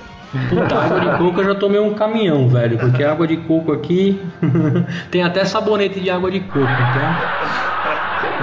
Puta, 0.49 0.75
água 0.75 0.99
de 1.01 1.17
coco 1.17 1.41
eu 1.41 1.45
já 1.45 1.55
tomei 1.55 1.81
um 1.81 1.93
caminhão, 1.93 2.47
velho. 2.47 2.77
Porque 2.77 3.03
água 3.03 3.27
de 3.27 3.35
coco 3.35 3.73
aqui 3.73 4.17
tem 5.11 5.23
até 5.23 5.43
sabonete 5.43 5.99
de 5.99 6.09
água 6.09 6.31
de 6.31 6.39
coco, 6.39 6.69
então. 6.69 7.17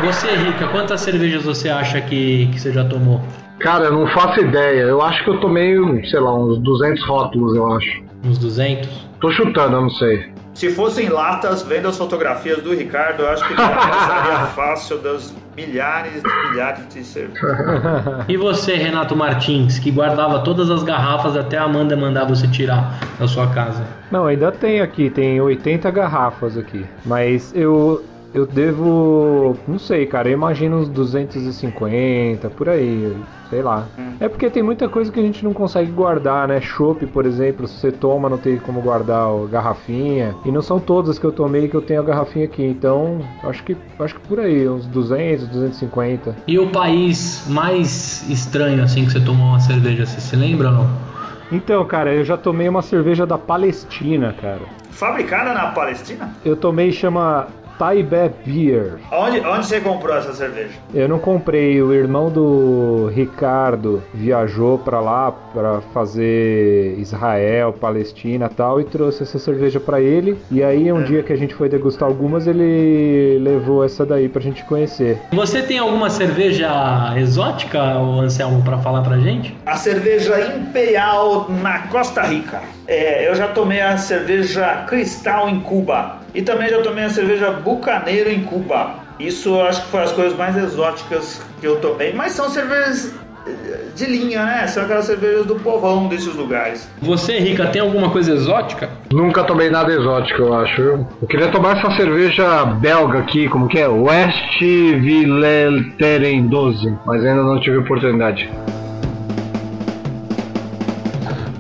Você, 0.02 0.26
Rica, 0.37 0.69
quantas 0.69 1.00
cervejas 1.00 1.45
você 1.45 1.71
acha 1.71 1.99
que, 2.02 2.50
que 2.52 2.61
você 2.61 2.73
já 2.73 2.85
tomou? 2.85 3.23
Cara, 3.61 3.87
eu 3.87 3.93
não 3.93 4.07
faço 4.09 4.41
ideia. 4.41 4.83
Eu 4.83 5.03
acho 5.03 5.23
que 5.25 5.31
eu 5.31 5.41
tomei, 5.41 5.77
sei 6.07 6.21
lá, 6.21 6.35
uns 6.35 6.59
200 6.59 7.05
rótulos, 7.07 7.57
eu 7.57 7.73
acho. 7.73 8.03
Uns 8.25 8.38
200? 8.38 9.09
Tô 9.21 9.31
chutando, 9.33 9.77
eu 9.77 9.83
não 9.83 9.91
sei. 9.91 10.33
Se 10.55 10.71
fossem 10.71 11.09
latas, 11.09 11.62
vendo 11.62 11.87
as 11.87 11.97
fotografias 11.97 12.61
do 12.61 12.75
Ricardo, 12.75 13.23
eu 13.23 13.29
acho 13.29 13.47
que 13.47 13.55
já 13.55 13.69
passaria 13.69 14.47
fácil 14.57 14.99
das 14.99 15.33
milhares 15.57 16.21
e 16.21 16.50
milhares 16.50 16.88
de 16.88 17.05
cervejas. 17.05 18.25
e 18.29 18.37
você, 18.37 18.75
Renato 18.75 19.15
Martins, 19.15 19.79
que 19.79 19.91
guardava 19.91 20.41
todas 20.41 20.69
as 20.69 20.83
garrafas 20.83 21.37
até 21.37 21.59
a 21.59 21.62
Amanda 21.62 21.97
mandar 21.97 22.25
você 22.25 22.49
tirar 22.49 22.99
da 23.21 23.29
sua 23.29 23.47
casa? 23.49 23.85
Não, 24.11 24.27
ainda 24.27 24.50
tem 24.50 24.81
aqui, 24.81 25.09
tem 25.11 25.41
80 25.41 25.88
garrafas 25.93 26.59
aqui. 26.59 26.85
Mas 27.05 27.53
eu 27.55 28.05
eu 28.35 28.47
devo. 28.47 29.56
Não 29.66 29.78
sei, 29.78 30.06
cara. 30.06 30.28
Eu 30.28 30.32
imagino 30.32 30.78
uns 30.78 30.88
250, 30.88 32.50
por 32.50 32.68
aí. 32.68 33.16
Sei 33.49 33.62
lá. 33.62 33.87
Hum. 33.99 34.12
É 34.20 34.28
porque 34.28 34.50
tem 34.50 34.62
muita 34.62 34.88
coisa 34.88 35.11
que 35.11 35.18
a 35.18 35.23
gente 35.23 35.42
não 35.42 35.54
consegue 35.54 35.90
guardar, 35.90 36.47
né? 36.47 36.61
Chopp, 36.61 37.06
por 37.06 37.25
exemplo, 37.25 37.66
se 37.66 37.80
você 37.80 37.90
toma, 37.90 38.28
não 38.28 38.37
tem 38.37 38.58
como 38.58 38.80
guardar 38.82 39.26
a 39.26 39.47
garrafinha. 39.50 40.35
E 40.44 40.50
não 40.50 40.61
são 40.61 40.78
todas 40.78 41.18
que 41.18 41.25
eu 41.25 41.32
tomei 41.32 41.68
que 41.68 41.75
eu 41.75 41.80
tenho 41.80 42.00
a 42.00 42.04
garrafinha 42.04 42.44
aqui. 42.44 42.62
Então, 42.62 43.20
acho 43.42 43.62
que 43.64 43.76
acho 43.99 44.14
que 44.16 44.28
por 44.28 44.38
aí, 44.40 44.68
uns 44.68 44.87
200, 44.87 45.47
250. 45.49 46.37
E 46.47 46.58
o 46.58 46.68
país 46.68 47.47
mais 47.49 48.28
estranho, 48.28 48.82
assim, 48.82 49.06
que 49.06 49.12
você 49.12 49.20
tomou 49.20 49.49
uma 49.49 49.61
cerveja, 49.61 50.04
você 50.04 50.20
se 50.20 50.37
lembra 50.37 50.68
ou 50.68 50.75
não? 50.75 51.08
Então, 51.50 51.82
cara, 51.87 52.12
eu 52.12 52.25
já 52.25 52.37
tomei 52.37 52.68
uma 52.68 52.82
cerveja 52.82 53.25
da 53.25 53.38
Palestina, 53.38 54.35
cara. 54.38 54.61
Fabricada 54.90 55.54
na 55.54 55.68
Palestina? 55.68 56.30
Eu 56.44 56.56
tomei, 56.56 56.92
chama 56.92 57.47
Taibé 57.78 58.30
Beer. 58.44 58.99
Onde, 59.12 59.40
onde 59.40 59.66
você 59.66 59.80
comprou 59.80 60.16
essa 60.16 60.32
cerveja? 60.32 60.70
Eu 60.92 61.08
não 61.08 61.18
comprei. 61.18 61.80
O 61.80 61.92
irmão 61.92 62.30
do 62.30 63.11
Ricardo 63.14 64.02
viajou 64.12 64.78
para 64.78 65.00
lá 65.00 65.30
para 65.30 65.80
fazer 65.94 66.99
Israel, 66.99 67.73
Palestina 67.73 68.49
tal 68.49 68.80
e 68.80 68.85
trouxe 68.85 69.23
essa 69.23 69.38
cerveja 69.38 69.78
para 69.78 70.00
ele. 70.00 70.38
E 70.50 70.62
aí 70.62 70.92
um 70.92 71.02
é. 71.02 71.04
dia 71.04 71.23
que 71.23 71.32
a 71.32 71.37
gente 71.37 71.54
foi 71.54 71.68
degustar 71.68 72.08
algumas, 72.08 72.47
ele 72.47 73.38
levou 73.38 73.85
essa 73.85 74.04
daí 74.04 74.28
pra 74.28 74.40
gente 74.40 74.64
conhecer. 74.64 75.18
Você 75.32 75.62
tem 75.62 75.78
alguma 75.78 76.11
cerveja 76.11 77.14
exótica, 77.16 77.80
Anselmo, 77.80 78.62
para 78.62 78.78
falar 78.78 79.02
pra 79.02 79.18
gente? 79.18 79.56
A 79.64 79.76
cerveja 79.76 80.56
Imperial 80.56 81.49
na 81.62 81.87
Costa 81.88 82.23
Rica. 82.23 82.61
É, 82.87 83.28
eu 83.28 83.35
já 83.35 83.49
tomei 83.49 83.80
a 83.80 83.97
cerveja 83.99 84.85
Cristal 84.88 85.49
em 85.49 85.61
Cuba. 85.61 86.18
E 86.38 86.42
também 86.42 86.68
já 86.68 86.80
tomei 86.80 87.02
a 87.02 87.11
cerveja 87.11 87.50
Bucaneiro 87.50 88.30
em 88.30 88.45
Cuba. 88.45 88.95
Isso 89.18 89.49
eu 89.49 89.62
acho 89.62 89.83
que 89.83 89.88
foi 89.88 90.02
as 90.04 90.12
coisas 90.12 90.38
mais 90.38 90.57
exóticas 90.57 91.42
que 91.61 91.66
eu 91.66 91.80
tomei. 91.80 92.12
Mas 92.12 92.30
são 92.30 92.49
cervejas 92.49 93.12
eh, 93.45 93.87
de 93.97 94.04
linha, 94.04 94.45
né? 94.45 94.64
São 94.68 94.85
aquelas 94.85 95.07
cervejas 95.07 95.47
do 95.47 95.57
povão 95.57 96.07
desses 96.07 96.33
lugares. 96.37 96.88
Você, 97.02 97.40
Rica, 97.40 97.66
tem 97.66 97.83
alguma 97.83 98.11
coisa 98.11 98.33
exótica? 98.35 98.88
Nunca 99.12 99.42
tomei 99.42 99.68
nada 99.68 99.92
exótico, 99.92 100.42
eu 100.42 100.54
acho. 100.54 100.80
Eu 100.80 101.26
queria 101.28 101.49
tomar 101.49 101.76
essa 101.76 101.90
cerveja 101.97 102.64
belga 102.66 103.18
aqui, 103.18 103.49
como 103.49 103.66
que 103.66 103.80
é? 103.80 103.88
West 103.88 104.61
Villeteren 104.61 106.47
12, 106.47 106.99
mas 107.04 107.25
ainda 107.25 107.42
não 107.42 107.59
tive 107.59 107.78
oportunidade. 107.78 108.49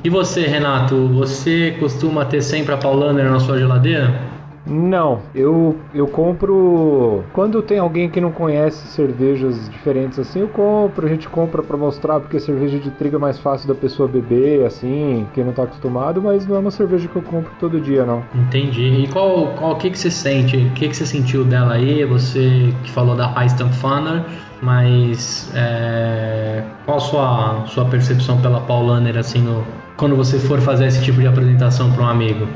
E 0.04 0.08
você, 0.08 0.42
Renato, 0.46 1.08
você 1.08 1.76
costuma 1.80 2.24
ter 2.24 2.42
sempre 2.42 2.72
a 2.72 2.76
Paulaner 2.76 3.28
na 3.28 3.40
sua 3.40 3.58
geladeira? 3.58 4.27
Não, 4.68 5.20
eu, 5.34 5.76
eu 5.94 6.06
compro. 6.06 7.24
Quando 7.32 7.62
tem 7.62 7.78
alguém 7.78 8.08
que 8.10 8.20
não 8.20 8.30
conhece 8.30 8.86
cervejas 8.88 9.68
diferentes 9.70 10.18
assim, 10.18 10.40
eu 10.40 10.48
compro. 10.48 11.06
A 11.06 11.08
gente 11.08 11.28
compra 11.28 11.62
para 11.62 11.76
mostrar, 11.76 12.20
porque 12.20 12.38
cerveja 12.38 12.78
de 12.78 12.90
trigo 12.90 13.16
é 13.16 13.18
mais 13.18 13.38
fácil 13.38 13.66
da 13.66 13.74
pessoa 13.74 14.08
beber, 14.08 14.66
assim, 14.66 15.26
quem 15.34 15.44
não 15.44 15.52
tá 15.52 15.62
acostumado, 15.62 16.20
mas 16.20 16.46
não 16.46 16.56
é 16.56 16.58
uma 16.58 16.70
cerveja 16.70 17.08
que 17.08 17.16
eu 17.16 17.22
compro 17.22 17.50
todo 17.58 17.80
dia, 17.80 18.04
não. 18.04 18.22
Entendi. 18.34 19.04
E 19.04 19.08
qual, 19.08 19.48
qual 19.58 19.76
que, 19.76 19.90
que 19.90 19.98
você 19.98 20.10
sente? 20.10 20.56
O 20.56 20.70
que, 20.72 20.88
que 20.88 20.96
você 20.96 21.06
sentiu 21.06 21.44
dela 21.44 21.74
aí? 21.74 22.04
Você 22.04 22.72
que 22.84 22.90
falou 22.90 23.16
da 23.16 23.26
High 23.28 23.48
Stamp 23.48 23.72
Funner, 23.72 24.24
mas 24.60 25.50
é, 25.54 26.62
qual 26.84 26.98
a 26.98 27.00
sua, 27.00 27.66
sua 27.66 27.84
percepção 27.86 28.40
pela 28.40 28.60
Paulaner, 28.60 29.16
assim, 29.16 29.40
no, 29.40 29.64
quando 29.96 30.16
você 30.16 30.38
for 30.38 30.60
fazer 30.60 30.86
esse 30.86 31.02
tipo 31.02 31.20
de 31.20 31.26
apresentação 31.26 31.90
para 31.92 32.04
um 32.04 32.08
amigo? 32.08 32.46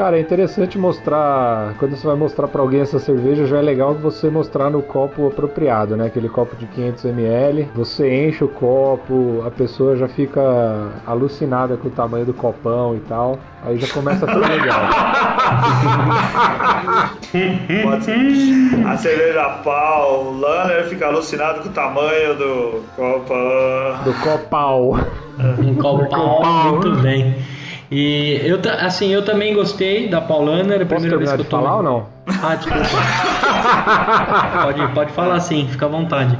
Cara, 0.00 0.16
é 0.16 0.20
interessante 0.22 0.78
mostrar. 0.78 1.74
Quando 1.78 1.94
você 1.94 2.06
vai 2.06 2.16
mostrar 2.16 2.48
para 2.48 2.62
alguém 2.62 2.80
essa 2.80 2.98
cerveja, 2.98 3.44
já 3.44 3.58
é 3.58 3.60
legal 3.60 3.92
você 3.92 4.30
mostrar 4.30 4.70
no 4.70 4.80
copo 4.80 5.26
apropriado, 5.26 5.94
né? 5.94 6.06
Aquele 6.06 6.30
copo 6.30 6.56
de 6.56 6.64
500 6.68 7.04
ml. 7.04 7.68
Você 7.74 8.28
enche 8.28 8.42
o 8.42 8.48
copo, 8.48 9.42
a 9.46 9.50
pessoa 9.50 9.98
já 9.98 10.08
fica 10.08 10.40
alucinada 11.06 11.76
com 11.76 11.88
o 11.88 11.90
tamanho 11.90 12.24
do 12.24 12.32
copão 12.32 12.96
e 12.96 13.00
tal. 13.00 13.38
Aí 13.62 13.76
já 13.76 13.92
começa 13.92 14.26
tudo 14.26 14.40
legal. 14.40 14.80
a 18.86 18.96
cerveja 18.96 19.50
pau, 19.62 20.24
o 20.24 20.40
Lanner 20.40 20.88
fica 20.88 21.08
alucinado 21.08 21.60
com 21.60 21.68
o 21.68 21.72
tamanho 21.72 22.38
do 22.38 22.82
copão. 22.96 24.02
Do 24.02 24.14
copal. 24.14 24.94
Um 25.58 25.74
copal, 25.74 26.72
muito 26.72 26.90
bem. 27.02 27.36
E 27.90 28.40
eu, 28.44 28.60
assim, 28.78 29.12
eu 29.12 29.24
também 29.24 29.52
gostei 29.52 30.08
da 30.08 30.20
Paulaner. 30.20 30.86
Posso 30.86 31.08
terminar 31.08 31.36
de 31.36 31.44
falar 31.44 31.76
ou 31.78 31.82
não? 31.82 32.06
Ah, 32.26 32.54
desculpa. 32.54 32.86
pode, 34.62 34.94
pode 34.94 35.12
falar 35.12 35.40
sim, 35.40 35.66
fica 35.68 35.86
à 35.86 35.88
vontade. 35.88 36.38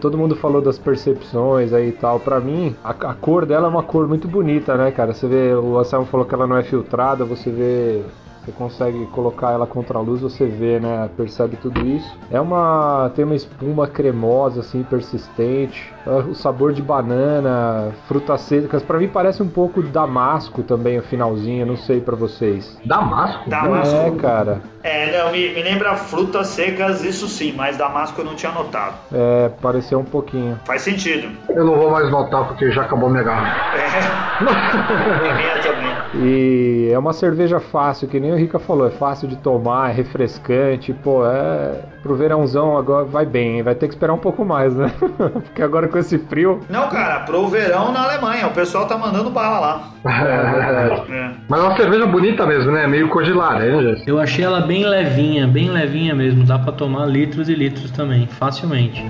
Todo 0.00 0.16
mundo 0.16 0.34
falou 0.34 0.62
das 0.62 0.78
percepções 0.78 1.74
aí 1.74 1.90
e 1.90 1.92
tal. 1.92 2.18
Pra 2.18 2.40
mim, 2.40 2.74
a, 2.82 2.90
a, 2.90 3.14
cor 3.14 3.44
dela 3.44 3.66
é 3.66 3.70
uma 3.70 3.82
cor 3.82 4.08
muito 4.08 4.26
bonita, 4.26 4.74
né, 4.74 4.90
cara? 4.90 5.12
Você 5.12 5.28
vê, 5.28 5.54
o 5.54 5.78
Anselmo 5.78 6.06
falou 6.06 6.24
que 6.24 6.34
ela 6.34 6.46
não 6.46 6.56
é 6.56 6.62
filtrada, 6.62 7.26
você 7.26 7.50
vê 7.50 8.02
você 8.50 8.52
consegue 8.52 9.06
colocar 9.06 9.52
ela 9.52 9.66
contra 9.66 9.98
a 9.98 10.00
luz, 10.00 10.20
você 10.20 10.46
vê, 10.46 10.78
né? 10.80 11.08
Percebe 11.16 11.56
tudo 11.56 11.80
isso. 11.86 12.18
É 12.30 12.40
uma. 12.40 13.10
tem 13.14 13.24
uma 13.24 13.34
espuma 13.34 13.86
cremosa, 13.86 14.60
assim, 14.60 14.82
persistente. 14.82 15.92
É, 16.06 16.10
o 16.10 16.34
sabor 16.34 16.72
de 16.72 16.82
banana, 16.82 17.92
frutas 18.06 18.40
secas. 18.42 18.82
Para 18.82 18.98
mim 18.98 19.08
parece 19.08 19.42
um 19.42 19.48
pouco 19.48 19.82
damasco 19.82 20.62
também 20.62 20.98
o 20.98 21.02
finalzinho, 21.02 21.66
não 21.66 21.76
sei 21.76 22.00
para 22.00 22.16
vocês. 22.16 22.78
Damasco? 22.84 23.48
Damasco. 23.48 23.96
É, 23.96 24.10
cara. 24.12 24.62
É, 24.82 25.18
não, 25.18 25.30
me, 25.30 25.52
me 25.52 25.62
lembra 25.62 25.94
frutas 25.94 26.48
secas, 26.48 27.04
isso 27.04 27.28
sim, 27.28 27.52
mas 27.52 27.76
damasco 27.76 28.20
eu 28.20 28.24
não 28.24 28.34
tinha 28.34 28.52
notado. 28.52 28.94
É, 29.12 29.50
pareceu 29.60 29.98
um 29.98 30.04
pouquinho. 30.04 30.58
Faz 30.64 30.82
sentido. 30.82 31.30
Eu 31.48 31.64
não 31.64 31.76
vou 31.76 31.90
mais 31.90 32.10
notar 32.10 32.48
porque 32.48 32.70
já 32.70 32.82
acabou 32.82 33.10
minha 33.10 33.22
garrafa. 33.22 33.76
É. 33.76 34.40
minha 35.36 35.62
também. 35.62 35.90
E 36.14 36.90
é 36.92 36.98
uma 36.98 37.12
cerveja 37.12 37.60
fácil, 37.60 38.08
que 38.08 38.18
nem 38.18 38.32
o 38.32 38.36
Rica 38.36 38.58
falou, 38.58 38.86
é 38.86 38.90
fácil 38.90 39.28
de 39.28 39.36
tomar, 39.36 39.90
é 39.90 39.92
refrescante, 39.92 40.92
pô, 40.92 41.24
é 41.26 41.80
pro 42.02 42.14
verãozão 42.14 42.76
agora 42.76 43.04
vai 43.04 43.26
bem, 43.26 43.62
vai 43.62 43.74
ter 43.74 43.86
que 43.86 43.94
esperar 43.94 44.12
um 44.12 44.18
pouco 44.18 44.44
mais, 44.44 44.74
né? 44.74 44.90
Porque 45.00 45.62
agora 45.62 45.88
com 45.88 45.98
esse 45.98 46.18
frio. 46.18 46.60
Não, 46.68 46.88
cara, 46.88 47.20
pro 47.20 47.46
verão 47.48 47.92
na 47.92 48.04
Alemanha, 48.04 48.46
o 48.46 48.52
pessoal 48.52 48.86
tá 48.86 48.96
mandando 48.96 49.30
bala 49.30 49.60
lá. 49.60 49.90
É, 50.04 50.08
é 50.32 50.52
verdade. 50.52 51.12
É. 51.12 51.30
Mas 51.48 51.60
é 51.60 51.62
uma 51.62 51.76
cerveja 51.76 52.06
bonita 52.06 52.46
mesmo, 52.46 52.72
né? 52.72 52.86
Meio 52.86 53.08
cor 53.08 53.22
de 53.22 53.32
laranja. 53.32 54.02
Eu 54.06 54.18
achei 54.18 54.44
ela 54.44 54.66
bem 54.70 54.86
levinha, 54.86 55.48
bem 55.48 55.68
levinha 55.68 56.14
mesmo, 56.14 56.44
dá 56.44 56.56
para 56.56 56.70
tomar 56.70 57.04
litros 57.04 57.48
e 57.48 57.54
litros 57.56 57.90
também, 57.90 58.28
facilmente. 58.28 59.04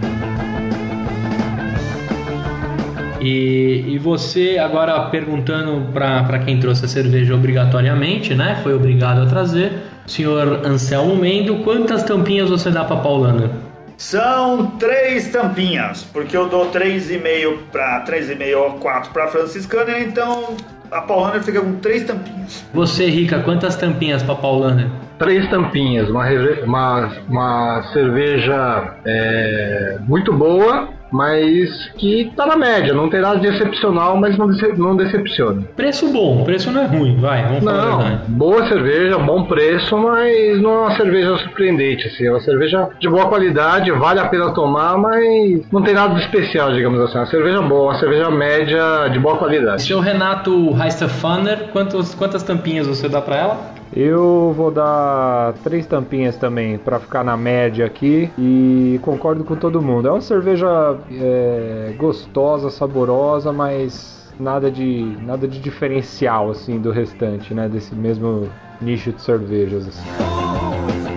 E, 3.21 3.85
e 3.87 3.99
você 3.99 4.57
agora 4.59 4.99
perguntando 5.11 5.93
para 5.93 6.39
quem 6.39 6.59
trouxe 6.59 6.87
a 6.87 6.89
cerveja 6.89 7.35
obrigatoriamente, 7.35 8.35
né? 8.35 8.59
Foi 8.63 8.73
obrigado 8.73 9.21
a 9.21 9.27
trazer. 9.27 9.71
senhor 10.07 10.65
Anselmo 10.65 11.15
Mendo, 11.15 11.57
quantas 11.57 12.05
tampinhas 12.05 12.49
você 12.49 12.71
dá 12.71 12.83
para 12.83 12.97
Paulana? 12.97 13.51
São 13.99 14.65
três 14.79 15.29
tampinhas, 15.29 16.05
porque 16.11 16.35
eu 16.35 16.49
dou 16.49 16.71
3,5 16.71 17.59
para 17.71 18.03
3,5 18.07 18.57
ou 18.57 18.71
4 18.79 19.13
para 19.13 19.29
franciscana, 19.29 20.01
então 20.01 20.57
a 20.91 21.03
Paulana 21.03 21.43
fica 21.43 21.61
com 21.61 21.75
três 21.75 22.05
tampinhas. 22.05 22.65
Você, 22.73 23.11
Rica, 23.11 23.41
quantas 23.41 23.77
tampinhas 23.77 24.23
para 24.23 24.37
Paulana? 24.37 25.10
Três 25.21 25.47
tampinhas, 25.51 26.09
uma, 26.09 26.25
uma, 26.65 27.11
uma 27.29 27.83
cerveja 27.93 28.95
é, 29.05 29.99
muito 30.09 30.33
boa, 30.33 30.89
mas 31.13 31.91
que 31.99 32.33
tá 32.35 32.47
na 32.47 32.57
média, 32.57 32.95
não 32.95 33.11
tem 33.11 33.21
nada 33.21 33.39
de 33.39 33.49
excepcional, 33.49 34.17
mas 34.17 34.39
não, 34.39 34.47
dece 34.47 34.73
não 34.79 34.97
decepciona. 34.97 35.63
Preço 35.77 36.11
bom, 36.11 36.43
preço 36.43 36.71
não 36.71 36.83
é 36.83 36.87
ruim, 36.87 37.17
vai, 37.21 37.43
vamos 37.45 37.65
falar 37.65 37.85
não, 37.85 37.93
a 37.93 37.97
verdade. 37.99 38.23
Boa 38.29 38.67
cerveja, 38.67 39.19
bom 39.19 39.45
preço, 39.45 39.99
mas 39.99 40.63
não 40.63 40.71
é 40.71 40.79
uma 40.79 40.97
cerveja 40.97 41.37
surpreendente, 41.37 42.07
assim, 42.07 42.27
é 42.27 42.31
uma 42.31 42.41
cerveja 42.41 42.89
de 42.99 43.07
boa 43.07 43.27
qualidade, 43.27 43.91
vale 43.91 44.21
a 44.21 44.27
pena 44.27 44.55
tomar, 44.55 44.97
mas 44.97 45.71
não 45.71 45.83
tem 45.83 45.93
nada 45.93 46.15
de 46.15 46.21
especial, 46.21 46.73
digamos 46.73 46.99
assim, 46.99 47.19
é 47.19 47.21
uma 47.21 47.27
cerveja 47.27 47.61
boa, 47.61 47.93
uma 47.93 47.99
cerveja 47.99 48.31
média 48.31 49.09
de 49.13 49.19
boa 49.19 49.37
qualidade. 49.37 49.83
Seu 49.83 50.01
Renato 50.01 50.75
Heisterfanner, 50.83 51.69
quantos, 51.73 52.15
quantas 52.15 52.43
tampinhas 52.43 52.87
você 52.87 53.07
dá 53.07 53.21
para 53.21 53.37
ela? 53.37 53.80
Eu 53.93 54.53
vou 54.57 54.71
dar 54.71 55.55
três 55.65 55.87
tampinhas 55.87 56.37
também 56.37 56.79
para 56.79 57.01
ficar 57.01 57.25
na 57.25 57.37
média 57.37 57.85
aqui 57.85 58.31
e 58.39 59.01
concordo 59.03 59.45
com 59.45 59.57
todo 59.57 59.83
mundo. 59.83 60.07
É 60.07 60.13
uma 60.13 60.21
cerveja 60.21 60.97
é, 61.11 61.93
gostosa, 61.97 62.71
saborosa, 62.71 63.53
mas 63.53 64.33
nada 64.39 64.71
de 64.71 65.17
nada 65.23 65.47
de 65.47 65.59
diferencial 65.61 66.51
assim 66.51 66.81
do 66.81 66.91
restante, 66.91 67.53
né? 67.53 67.69
Desse 67.69 67.95
mesmo 67.95 68.49
nicho 68.81 69.13
de 69.13 69.21
cervejas. 69.21 69.89
Assim. 69.89 71.10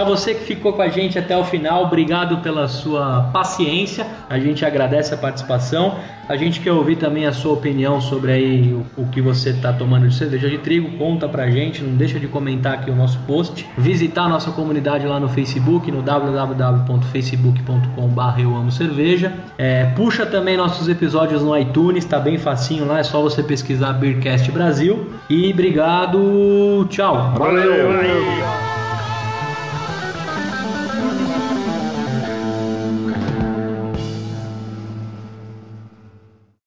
Para 0.00 0.08
você 0.08 0.32
que 0.32 0.44
ficou 0.44 0.72
com 0.72 0.80
a 0.80 0.88
gente 0.88 1.18
até 1.18 1.36
o 1.36 1.44
final, 1.44 1.84
obrigado 1.84 2.38
pela 2.38 2.66
sua 2.68 3.28
paciência. 3.34 4.06
A 4.30 4.38
gente 4.38 4.64
agradece 4.64 5.12
a 5.12 5.16
participação. 5.18 5.98
A 6.26 6.36
gente 6.36 6.58
quer 6.60 6.72
ouvir 6.72 6.96
também 6.96 7.26
a 7.26 7.34
sua 7.34 7.52
opinião 7.52 8.00
sobre 8.00 8.32
aí 8.32 8.72
o, 8.72 8.86
o 9.02 9.06
que 9.08 9.20
você 9.20 9.50
está 9.50 9.74
tomando 9.74 10.08
de 10.08 10.14
cerveja 10.14 10.48
de 10.48 10.56
trigo. 10.56 10.96
Conta 10.96 11.28
pra 11.28 11.50
gente, 11.50 11.82
não 11.82 11.96
deixa 11.96 12.18
de 12.18 12.26
comentar 12.26 12.72
aqui 12.72 12.90
o 12.90 12.96
nosso 12.96 13.18
post. 13.26 13.68
Visitar 13.76 14.22
a 14.22 14.28
nossa 14.30 14.50
comunidade 14.52 15.06
lá 15.06 15.20
no 15.20 15.28
Facebook, 15.28 15.92
no 15.92 16.00
www.facebook.com.br 16.00 18.40
eu 18.40 18.56
amo 18.56 18.72
cerveja. 18.72 19.34
É, 19.58 19.84
puxa 19.84 20.24
também 20.24 20.56
nossos 20.56 20.88
episódios 20.88 21.42
no 21.42 21.54
iTunes, 21.58 22.06
tá 22.06 22.18
bem 22.18 22.38
facinho 22.38 22.86
lá, 22.86 23.00
é 23.00 23.02
só 23.02 23.20
você 23.20 23.42
pesquisar 23.42 23.92
Beercast 23.92 24.50
Brasil. 24.50 25.10
E 25.28 25.52
obrigado, 25.52 26.86
tchau. 26.88 27.34
Valeu. 27.36 27.86
Valeu. 27.86 28.69